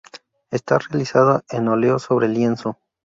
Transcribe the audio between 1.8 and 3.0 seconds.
sobre lienzo.